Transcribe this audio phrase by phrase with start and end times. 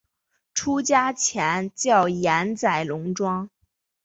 [0.55, 3.47] 出家前叫岩仔龙庄。